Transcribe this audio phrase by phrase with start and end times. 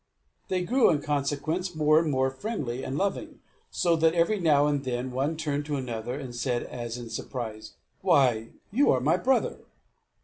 [0.47, 3.37] They grew in consequence more and more friendly and loving;
[3.69, 7.73] so that every now and then one turned to another and said, as in surprise,
[8.01, 9.59] "Why, you are my brother!"